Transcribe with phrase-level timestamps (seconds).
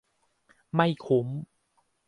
[0.75, 1.27] ไม่คุ้น